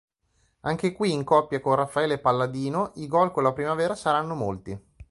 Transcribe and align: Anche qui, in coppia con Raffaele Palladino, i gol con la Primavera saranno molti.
Anche 0.61 0.93
qui, 0.93 1.11
in 1.13 1.23
coppia 1.23 1.61
con 1.61 1.75
Raffaele 1.75 2.17
Palladino, 2.17 2.91
i 2.95 3.05
gol 3.05 3.31
con 3.31 3.43
la 3.43 3.53
Primavera 3.53 3.93
saranno 3.93 4.33
molti. 4.33 4.85